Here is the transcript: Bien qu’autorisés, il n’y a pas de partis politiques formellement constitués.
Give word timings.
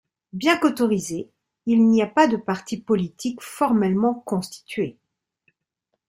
Bien 0.33 0.57
qu’autorisés, 0.57 1.29
il 1.67 1.87
n’y 1.87 2.01
a 2.01 2.07
pas 2.07 2.25
de 2.25 2.35
partis 2.35 2.77
politiques 2.81 3.39
formellement 3.39 4.15
constitués. 4.25 4.97